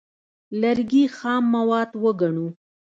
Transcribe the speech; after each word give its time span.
لرګي 0.61 1.03
خام 1.17 1.43
مواد 1.55 1.89
وګڼو. 2.03 2.47